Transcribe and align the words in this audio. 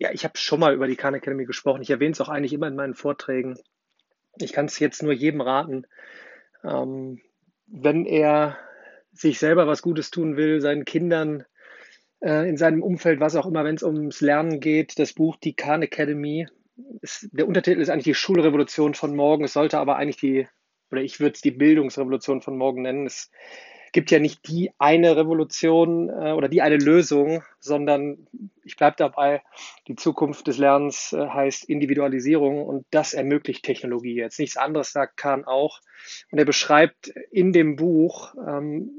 ja, 0.00 0.10
ich 0.12 0.24
habe 0.24 0.38
schon 0.38 0.60
mal 0.60 0.74
über 0.74 0.88
die 0.88 0.96
Khan 0.96 1.14
Academy 1.14 1.44
gesprochen. 1.44 1.82
Ich 1.82 1.90
erwähne 1.90 2.12
es 2.12 2.20
auch 2.22 2.30
eigentlich 2.30 2.54
immer 2.54 2.66
in 2.66 2.74
meinen 2.74 2.94
Vorträgen. 2.94 3.58
Ich 4.38 4.54
kann 4.54 4.64
es 4.64 4.78
jetzt 4.78 5.02
nur 5.02 5.12
jedem 5.12 5.42
raten, 5.42 5.84
ähm, 6.64 7.20
wenn 7.66 8.06
er 8.06 8.56
sich 9.12 9.38
selber 9.38 9.66
was 9.66 9.82
Gutes 9.82 10.10
tun 10.10 10.38
will, 10.38 10.62
seinen 10.62 10.86
Kindern 10.86 11.44
äh, 12.20 12.48
in 12.48 12.56
seinem 12.56 12.82
Umfeld, 12.82 13.20
was 13.20 13.36
auch 13.36 13.44
immer, 13.44 13.62
wenn 13.62 13.74
es 13.74 13.82
ums 13.82 14.22
Lernen 14.22 14.60
geht, 14.60 14.98
das 14.98 15.12
Buch 15.12 15.36
Die 15.36 15.54
Khan 15.54 15.82
Academy. 15.82 16.48
Ist, 17.02 17.28
der 17.32 17.46
Untertitel 17.46 17.82
ist 17.82 17.90
eigentlich 17.90 18.04
die 18.04 18.14
Schulrevolution 18.14 18.94
von 18.94 19.14
morgen. 19.14 19.44
Es 19.44 19.52
sollte 19.52 19.78
aber 19.78 19.96
eigentlich 19.96 20.16
die, 20.16 20.48
oder 20.90 21.02
ich 21.02 21.20
würde 21.20 21.34
es 21.34 21.42
die 21.42 21.50
Bildungsrevolution 21.50 22.40
von 22.40 22.56
morgen 22.56 22.82
nennen. 22.82 23.04
Es 23.04 23.30
gibt 23.92 24.10
ja 24.10 24.18
nicht 24.18 24.46
die 24.48 24.72
eine 24.78 25.16
Revolution 25.16 26.08
äh, 26.08 26.32
oder 26.32 26.48
die 26.48 26.62
eine 26.62 26.76
Lösung, 26.76 27.42
sondern 27.58 28.26
ich 28.64 28.76
bleibe 28.76 28.96
dabei, 28.96 29.42
die 29.88 29.96
Zukunft 29.96 30.46
des 30.46 30.58
Lernens 30.58 31.12
äh, 31.12 31.26
heißt 31.26 31.64
Individualisierung 31.64 32.64
und 32.64 32.86
das 32.90 33.14
ermöglicht 33.14 33.64
Technologie 33.64 34.14
jetzt. 34.14 34.38
Nichts 34.38 34.56
anderes 34.56 34.92
sagt 34.92 35.16
Kahn 35.16 35.44
auch. 35.44 35.80
Und 36.30 36.38
er 36.38 36.44
beschreibt 36.44 37.08
in 37.30 37.52
dem 37.52 37.76
Buch, 37.76 38.34
ähm, 38.46 38.90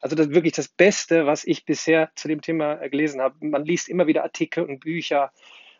also 0.00 0.14
das 0.14 0.30
wirklich 0.30 0.52
das 0.52 0.68
Beste, 0.68 1.26
was 1.26 1.44
ich 1.44 1.64
bisher 1.64 2.10
zu 2.14 2.28
dem 2.28 2.40
Thema 2.40 2.76
gelesen 2.88 3.20
habe. 3.20 3.34
Man 3.40 3.64
liest 3.64 3.88
immer 3.88 4.06
wieder 4.06 4.22
Artikel 4.22 4.64
und 4.64 4.80
Bücher 4.80 5.32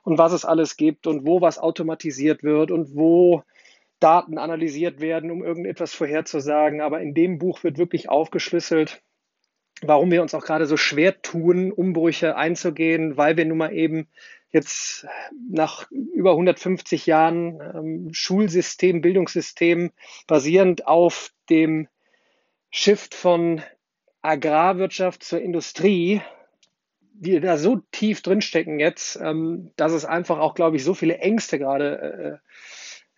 und 0.02 0.18
was 0.18 0.32
es 0.32 0.44
alles 0.44 0.76
gibt 0.76 1.06
und 1.06 1.26
wo 1.26 1.40
was 1.40 1.58
automatisiert 1.58 2.42
wird 2.42 2.70
und 2.70 2.96
wo 2.96 3.44
Daten 4.00 4.38
analysiert 4.38 5.00
werden, 5.00 5.30
um 5.30 5.42
irgendetwas 5.42 5.94
vorherzusagen. 5.94 6.80
Aber 6.80 7.00
in 7.00 7.14
dem 7.14 7.38
Buch 7.38 7.64
wird 7.64 7.78
wirklich 7.78 8.08
aufgeschlüsselt, 8.08 9.02
warum 9.82 10.10
wir 10.10 10.22
uns 10.22 10.34
auch 10.34 10.44
gerade 10.44 10.66
so 10.66 10.76
schwer 10.76 11.22
tun, 11.22 11.72
Umbrüche 11.72 12.36
einzugehen, 12.36 13.16
weil 13.16 13.36
wir 13.36 13.44
nun 13.44 13.58
mal 13.58 13.72
eben 13.72 14.08
jetzt 14.50 15.06
nach 15.50 15.90
über 15.90 16.30
150 16.32 17.06
Jahren 17.06 17.60
ähm, 17.60 18.08
Schulsystem, 18.12 19.02
Bildungssystem 19.02 19.90
basierend 20.26 20.86
auf 20.86 21.32
dem 21.50 21.88
Shift 22.70 23.14
von 23.14 23.62
Agrarwirtschaft 24.22 25.22
zur 25.22 25.40
Industrie, 25.40 26.22
die 27.12 27.40
da 27.40 27.58
so 27.58 27.80
tief 27.92 28.22
drinstecken 28.22 28.78
jetzt, 28.78 29.16
ähm, 29.20 29.72
dass 29.76 29.92
es 29.92 30.04
einfach 30.04 30.38
auch, 30.38 30.54
glaube 30.54 30.76
ich, 30.76 30.84
so 30.84 30.94
viele 30.94 31.18
Ängste 31.18 31.58
gerade 31.58 32.40
äh, 32.42 32.48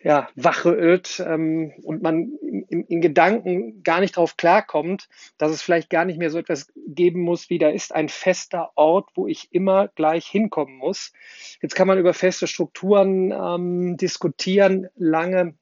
ja, 0.02 0.28
wachrüttelt 0.34 1.22
ähm, 1.26 1.72
und 1.82 2.02
man 2.02 2.32
in, 2.68 2.84
in, 2.84 3.00
Gedanken 3.00 3.82
gar 3.82 4.00
nicht 4.00 4.16
darauf 4.16 4.36
klarkommt, 4.36 5.08
dass 5.36 5.52
es 5.52 5.60
vielleicht 5.60 5.90
gar 5.90 6.06
nicht 6.06 6.18
mehr 6.18 6.30
so 6.30 6.38
etwas 6.38 6.72
geben 6.86 7.20
muss, 7.20 7.50
wie 7.50 7.58
da 7.58 7.68
ist 7.68 7.94
ein 7.94 8.08
fester 8.08 8.70
Ort, 8.76 9.10
wo 9.14 9.26
ich 9.26 9.52
immer 9.52 9.88
gleich 9.88 10.26
hinkommen 10.26 10.76
muss. 10.76 11.12
Jetzt 11.60 11.74
kann 11.74 11.86
man 11.86 11.98
über 11.98 12.14
feste 12.14 12.46
Strukturen 12.46 13.30
ähm, 13.32 13.96
diskutieren, 13.98 14.88
lange. 14.96 15.54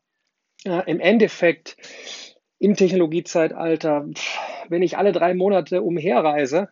Äh, 0.64 0.90
Im 0.90 1.00
Endeffekt 1.00 1.76
im 2.60 2.74
Technologiezeitalter, 2.74 4.08
wenn 4.68 4.82
ich 4.82 4.98
alle 4.98 5.12
drei 5.12 5.34
Monate 5.34 5.82
umherreise 5.82 6.68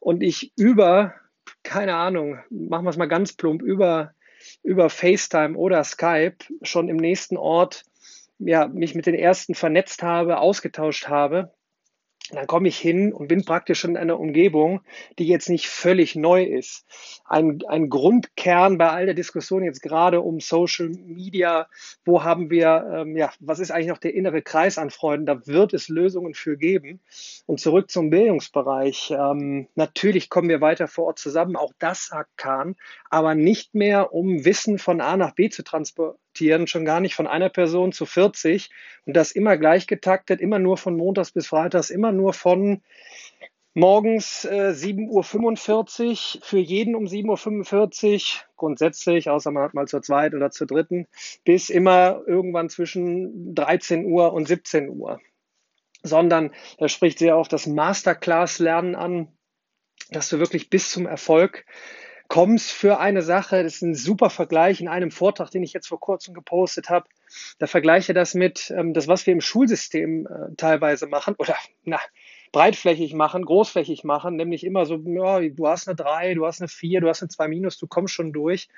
und 0.00 0.22
ich 0.22 0.52
über, 0.56 1.14
keine 1.62 1.94
Ahnung, 1.96 2.38
machen 2.50 2.84
wir 2.84 2.90
es 2.90 2.96
mal 2.96 3.06
ganz 3.06 3.34
plump, 3.34 3.62
über 3.62 4.14
über 4.62 4.90
FaceTime 4.90 5.56
oder 5.56 5.82
Skype 5.84 6.38
schon 6.62 6.88
im 6.88 6.96
nächsten 6.96 7.36
Ort 7.36 7.84
ja, 8.38 8.68
mich 8.68 8.94
mit 8.94 9.06
den 9.06 9.14
ersten 9.14 9.54
vernetzt 9.54 10.02
habe, 10.02 10.38
ausgetauscht 10.38 11.08
habe, 11.08 11.54
dann 12.32 12.46
komme 12.46 12.68
ich 12.68 12.78
hin 12.78 13.12
und 13.12 13.28
bin 13.28 13.44
praktisch 13.44 13.84
in 13.84 13.96
einer 13.96 14.18
Umgebung, 14.18 14.80
die 15.18 15.26
jetzt 15.26 15.48
nicht 15.48 15.68
völlig 15.68 16.16
neu 16.16 16.42
ist. 16.42 16.84
Ein, 17.24 17.60
ein 17.68 17.88
Grundkern 17.88 18.78
bei 18.78 18.90
all 18.90 19.06
der 19.06 19.14
Diskussion 19.14 19.62
jetzt 19.62 19.82
gerade 19.82 20.20
um 20.20 20.40
Social 20.40 20.88
Media, 20.88 21.68
wo 22.04 22.24
haben 22.24 22.50
wir, 22.50 22.90
ähm, 22.92 23.16
ja, 23.16 23.32
was 23.38 23.60
ist 23.60 23.70
eigentlich 23.70 23.88
noch 23.88 23.98
der 23.98 24.14
innere 24.14 24.42
Kreis 24.42 24.78
an 24.78 24.90
Freunden? 24.90 25.26
Da 25.26 25.46
wird 25.46 25.72
es 25.74 25.88
Lösungen 25.88 26.34
für 26.34 26.56
geben. 26.56 27.00
Und 27.46 27.60
zurück 27.60 27.90
zum 27.90 28.10
Bildungsbereich. 28.10 29.12
Ähm, 29.12 29.68
natürlich 29.74 30.28
kommen 30.28 30.48
wir 30.48 30.60
weiter 30.60 30.88
vor 30.88 31.06
Ort 31.06 31.18
zusammen, 31.18 31.56
auch 31.56 31.72
das 31.78 32.06
sagt 32.06 32.36
Kahn, 32.36 32.76
aber 33.10 33.34
nicht 33.34 33.74
mehr, 33.74 34.12
um 34.12 34.44
Wissen 34.44 34.78
von 34.78 35.00
A 35.00 35.16
nach 35.16 35.34
B 35.34 35.48
zu 35.48 35.62
transportieren 35.62 36.18
adaptieren, 36.36 36.66
schon 36.66 36.84
gar 36.84 37.00
nicht 37.00 37.14
von 37.14 37.26
einer 37.26 37.48
Person 37.48 37.92
zu 37.92 38.06
40 38.06 38.70
und 39.06 39.16
das 39.16 39.32
immer 39.32 39.56
gleich 39.56 39.86
getaktet, 39.86 40.40
immer 40.40 40.58
nur 40.58 40.76
von 40.76 40.96
Montags 40.96 41.32
bis 41.32 41.46
Freitags, 41.46 41.90
immer 41.90 42.12
nur 42.12 42.32
von 42.32 42.82
morgens 43.74 44.44
äh, 44.44 44.72
7.45 44.74 46.36
Uhr, 46.36 46.42
für 46.42 46.58
jeden 46.58 46.94
um 46.94 47.04
7.45 47.04 48.14
Uhr, 48.14 48.20
grundsätzlich, 48.56 49.28
außer 49.28 49.50
man 49.50 49.64
hat 49.64 49.74
mal 49.74 49.88
zur 49.88 50.02
zweiten 50.02 50.36
oder 50.36 50.50
zur 50.50 50.66
dritten, 50.66 51.06
bis 51.44 51.70
immer 51.70 52.22
irgendwann 52.26 52.68
zwischen 52.68 53.54
13 53.54 54.06
Uhr 54.06 54.32
und 54.32 54.46
17 54.46 54.88
Uhr. 54.88 55.20
Sondern 56.02 56.52
er 56.78 56.88
spricht 56.88 57.18
sehr 57.18 57.36
oft 57.36 57.52
das 57.52 57.66
Masterclass-Lernen 57.66 58.94
an, 58.94 59.28
dass 60.10 60.28
du 60.28 60.38
wirklich 60.38 60.70
bis 60.70 60.90
zum 60.90 61.06
Erfolg 61.06 61.64
kommst 62.28 62.70
für 62.70 62.98
eine 62.98 63.22
Sache. 63.22 63.62
Das 63.62 63.76
ist 63.76 63.82
ein 63.82 63.94
super 63.94 64.30
Vergleich 64.30 64.80
in 64.80 64.88
einem 64.88 65.10
Vortrag, 65.10 65.50
den 65.50 65.62
ich 65.62 65.72
jetzt 65.72 65.88
vor 65.88 66.00
kurzem 66.00 66.34
gepostet 66.34 66.90
habe. 66.90 67.08
Da 67.58 67.66
vergleiche 67.66 68.14
das 68.14 68.34
mit 68.34 68.72
ähm, 68.76 68.94
das, 68.94 69.08
was 69.08 69.26
wir 69.26 69.32
im 69.32 69.40
Schulsystem 69.40 70.26
äh, 70.26 70.54
teilweise 70.56 71.06
machen 71.06 71.34
oder 71.38 71.56
na, 71.84 72.00
breitflächig 72.52 73.12
machen, 73.14 73.44
großflächig 73.44 74.04
machen, 74.04 74.36
nämlich 74.36 74.64
immer 74.64 74.86
so, 74.86 74.96
ja, 75.04 75.40
du 75.40 75.66
hast 75.66 75.88
eine 75.88 75.96
3, 75.96 76.34
du 76.34 76.46
hast 76.46 76.60
eine 76.60 76.68
4, 76.68 77.00
du 77.00 77.08
hast 77.08 77.22
eine 77.22 77.28
2 77.28 77.48
minus, 77.48 77.78
du 77.78 77.86
kommst 77.86 78.14
schon 78.14 78.32
durch. 78.32 78.68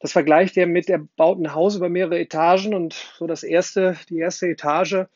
Das 0.00 0.12
vergleicht 0.12 0.56
er 0.56 0.66
mit, 0.66 0.88
der 0.88 0.98
baut 1.16 1.38
ein 1.38 1.54
Haus 1.54 1.76
über 1.76 1.88
mehrere 1.88 2.18
Etagen 2.18 2.74
und 2.74 2.94
so 3.18 3.26
das 3.26 3.42
erste, 3.42 3.96
die 4.10 4.18
erste 4.18 4.48
Etage 4.48 5.06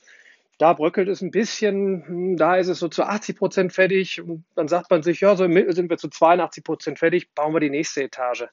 da 0.61 0.75
bröckelt 0.75 1.09
es 1.09 1.23
ein 1.23 1.31
bisschen, 1.31 2.07
hm, 2.07 2.37
da 2.37 2.57
ist 2.57 2.69
es 2.69 2.79
so 2.79 2.89
zu 2.89 3.03
80 3.03 3.37
Prozent 3.37 3.73
fertig 3.73 4.21
und 4.21 4.45
dann 4.55 4.69
sagt 4.69 4.91
man 4.91 5.03
sich, 5.03 5.21
ja, 5.21 5.35
so 5.35 5.45
im 5.45 5.53
Mittel 5.55 5.75
sind 5.75 5.89
wir 5.89 5.97
zu 5.97 6.09
82 6.09 6.63
Prozent 6.63 6.99
fertig, 6.99 7.33
bauen 7.35 7.55
wir 7.55 7.61
die 7.61 7.71
nächste 7.71 8.03
Etage. 8.03 8.45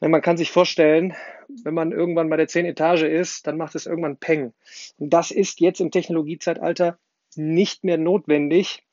Man 0.00 0.22
kann 0.22 0.38
sich 0.38 0.50
vorstellen, 0.50 1.14
wenn 1.62 1.74
man 1.74 1.92
irgendwann 1.92 2.30
bei 2.30 2.38
der 2.38 2.48
10 2.48 2.64
Etage 2.64 3.02
ist, 3.02 3.46
dann 3.46 3.58
macht 3.58 3.74
es 3.74 3.86
irgendwann 3.86 4.16
Peng. 4.16 4.54
Und 4.98 5.10
das 5.10 5.30
ist 5.30 5.60
jetzt 5.60 5.80
im 5.80 5.90
Technologiezeitalter 5.90 6.98
nicht 7.34 7.84
mehr 7.84 7.98
notwendig, 7.98 8.84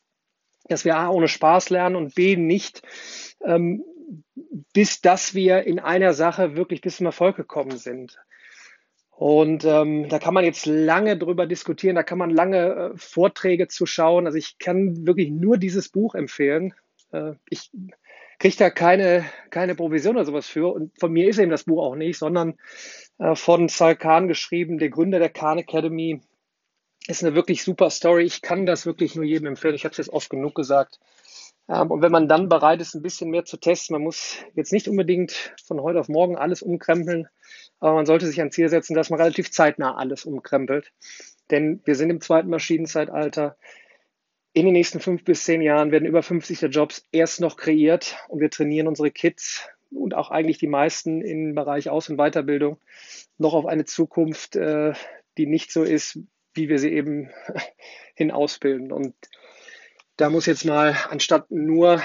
dass 0.66 0.84
wir 0.84 0.98
A 0.98 1.10
ohne 1.10 1.30
Spaß 1.30 1.70
lernen 1.70 1.96
und 1.96 2.16
B 2.16 2.36
nicht, 2.36 2.82
ähm, 3.44 3.84
bis 4.74 5.00
dass 5.00 5.34
wir 5.34 5.64
in 5.64 5.80
einer 5.80 6.14
Sache 6.14 6.58
wirklich 6.58 6.82
bis 6.82 6.98
zum 6.98 7.06
Erfolg 7.06 7.38
gekommen 7.38 7.78
sind. 7.78 8.18
Und 9.16 9.64
ähm, 9.64 10.10
da 10.10 10.20
kann 10.20 10.34
man 10.34 10.44
jetzt 10.44 10.66
lange 10.66 11.18
drüber 11.18 11.46
diskutieren, 11.46 11.96
da 11.96 12.04
kann 12.04 12.18
man 12.18 12.32
lange 12.32 12.58
äh, 12.58 12.98
Vorträge 12.98 13.68
zu 13.68 13.86
schauen. 13.86 14.26
Also 14.26 14.38
ich 14.38 14.58
kann 14.58 15.06
wirklich 15.06 15.30
nur 15.30 15.58
dieses 15.58 15.90
Buch 15.90 16.16
empfehlen. 16.16 16.74
Äh, 17.12 17.34
ich 17.48 17.72
kriege 18.40 18.56
da 18.58 18.70
keine, 18.70 19.26
keine 19.52 19.76
Provision 19.76 20.16
oder 20.16 20.26
sowas 20.26 20.48
für. 20.48 20.74
Und 20.74 20.98
von 21.00 21.12
mir 21.12 21.30
ist 21.30 21.38
eben 21.38 21.52
das 21.52 21.66
Buch 21.66 21.84
auch 21.84 21.96
nicht, 21.96 22.18
sondern 22.18 22.56
äh, 23.20 23.36
von 23.36 23.70
Sal 23.70 23.96
Khan 23.96 24.28
geschrieben, 24.28 24.80
der 24.80 24.90
Gründer 24.90 25.20
der 25.20 25.30
Khan 25.30 25.60
Academy. 25.60 26.22
Ist 27.08 27.24
eine 27.24 27.36
wirklich 27.36 27.64
super 27.64 27.90
Story. 27.90 28.24
Ich 28.24 28.42
kann 28.42 28.66
das 28.66 28.86
wirklich 28.86 29.16
nur 29.16 29.26
jedem 29.26 29.48
empfehlen. 29.48 29.76
Ich 29.76 29.84
habe 29.84 29.92
es 29.92 29.98
jetzt 29.98 30.14
oft 30.14 30.30
genug 30.30 30.56
gesagt. 30.56 31.00
Ähm, 31.70 31.92
und 31.92 32.02
wenn 32.02 32.12
man 32.12 32.28
dann 32.28 32.50
bereit 32.50 32.82
ist, 32.82 32.94
ein 32.94 33.02
bisschen 33.02 33.30
mehr 33.30 33.46
zu 33.46 33.58
testen, 33.58 33.94
man 33.94 34.04
muss 34.04 34.38
jetzt 34.56 34.74
nicht 34.74 34.88
unbedingt 34.88 35.54
von 35.66 35.82
heute 35.82 36.00
auf 36.00 36.10
morgen 36.10 36.38
alles 36.38 36.62
umkrempeln, 36.62 37.28
aber 37.80 37.96
man 37.96 38.06
sollte 38.06 38.28
sich 38.28 38.42
ein 38.42 38.52
Ziel 38.52 38.70
setzen, 38.70 38.96
dass 38.96 39.10
man 39.10 39.20
relativ 39.20 39.52
zeitnah 39.52 39.96
alles 39.96 40.26
umkrempelt. 40.26 40.92
Denn 41.52 41.82
wir 41.86 41.96
sind 41.96 42.10
im 42.10 42.22
zweiten 42.22 42.50
Maschinenzeitalter. 42.50 43.58
In 44.54 44.66
den 44.66 44.74
nächsten 44.74 45.00
fünf 45.00 45.24
bis 45.24 45.44
zehn 45.46 45.62
Jahren 45.62 45.92
werden 45.92 46.06
über 46.06 46.22
50 46.22 46.60
der 46.60 46.70
Jobs 46.70 47.06
erst 47.12 47.42
noch 47.42 47.58
kreiert 47.58 48.18
und 48.30 48.40
wir 48.40 48.50
trainieren 48.50 48.88
unsere 48.88 49.12
Kids 49.12 49.68
und 49.90 50.14
auch 50.14 50.32
eigentlich 50.32 50.58
die 50.58 50.68
meisten 50.68 51.22
im 51.22 51.56
Bereich 51.56 51.90
Aus- 51.90 52.10
und 52.10 52.18
Weiterbildung 52.18 52.78
noch 53.38 53.54
auf 53.54 53.66
eine 53.66 53.86
Zukunft, 53.86 54.56
äh, 54.56 54.94
die 55.38 55.48
nicht 55.48 55.72
so 55.72 55.84
ist, 55.84 56.20
wie 56.54 56.70
wir 56.70 56.80
sie 56.80 56.94
eben 56.94 57.32
hin 58.16 58.32
ausbilden. 58.32 58.92
Und 58.92 59.16
da 60.18 60.30
muss 60.30 60.46
jetzt 60.46 60.66
mal, 60.66 60.96
anstatt 61.10 61.50
nur, 61.50 62.02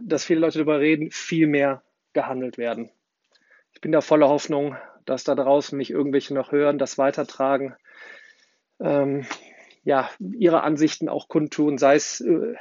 dass 0.00 0.24
viele 0.24 0.40
Leute 0.40 0.58
darüber 0.58 0.80
reden, 0.80 1.10
viel 1.10 1.46
mehr 1.46 1.82
gehandelt 2.12 2.58
werden. 2.58 2.90
Ich 3.72 3.80
bin 3.80 3.92
da 3.92 4.00
voller 4.00 4.28
Hoffnung, 4.28 4.76
dass 5.04 5.24
da 5.24 5.34
draußen 5.34 5.76
mich 5.76 5.90
irgendwelche 5.90 6.34
noch 6.34 6.52
hören, 6.52 6.78
das 6.78 6.98
weitertragen, 6.98 7.74
ähm, 8.80 9.26
ja, 9.84 10.10
ihre 10.18 10.62
Ansichten 10.62 11.08
auch 11.08 11.28
kundtun, 11.28 11.78
sei 11.78 11.94
es 11.96 12.20
äh, 12.20 12.54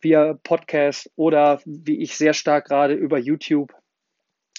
via 0.00 0.34
Podcast 0.42 1.10
oder 1.16 1.60
wie 1.64 2.02
ich 2.02 2.16
sehr 2.16 2.34
stark 2.34 2.66
gerade 2.66 2.94
über 2.94 3.18
YouTube. 3.18 3.74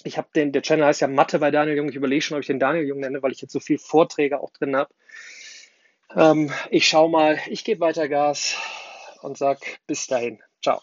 Ich 0.04 0.18
habe 0.18 0.28
den, 0.36 0.52
der 0.52 0.62
Channel 0.62 0.86
heißt 0.86 1.02
ja 1.02 1.08
Mathe 1.08 1.40
bei 1.40 1.52
Daniel 1.52 1.78
Jung. 1.78 1.90
Ich 1.90 1.96
überlege 1.96 2.22
schon, 2.22 2.36
ob 2.36 2.42
ich 2.42 2.48
den 2.48 2.60
Daniel 2.60 2.86
Jung 2.86 3.00
nenne, 3.00 3.22
weil 3.22 3.32
ich 3.32 3.42
jetzt 3.42 3.52
so 3.52 3.60
viele 3.60 3.80
Vorträge 3.80 4.40
auch 4.40 4.52
drin 4.52 4.76
habe. 4.76 4.94
Ähm, 6.16 6.52
ich 6.70 6.88
schaue 6.88 7.10
mal, 7.10 7.40
ich 7.48 7.64
gebe 7.64 7.82
weiter 7.82 8.08
Gas 8.08 8.58
und 9.22 9.38
sag 9.38 9.60
bis 9.88 10.08
dahin. 10.08 10.42
Ciao. 10.62 10.82